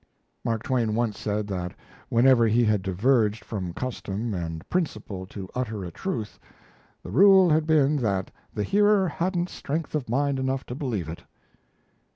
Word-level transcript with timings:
Mark 0.43 0.63
Twain 0.63 0.95
once 0.95 1.19
said 1.19 1.45
that 1.45 1.75
whenever 2.09 2.47
he 2.47 2.63
had 2.65 2.81
diverged 2.81 3.45
from 3.45 3.71
custom 3.71 4.33
and 4.33 4.67
principle 4.67 5.27
to 5.27 5.47
utter 5.53 5.83
a 5.85 5.91
truth, 5.91 6.39
the 7.03 7.11
rule 7.11 7.51
had 7.51 7.67
been 7.67 7.97
that 7.97 8.31
the 8.51 8.63
hearer 8.63 9.07
hadn't 9.07 9.49
strength 9.49 9.93
of 9.93 10.09
mind 10.09 10.39
enough 10.39 10.65
to 10.65 10.73
believe 10.73 11.07
it. 11.07 11.21